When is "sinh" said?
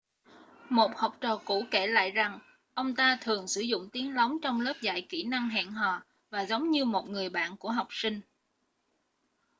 7.91-8.21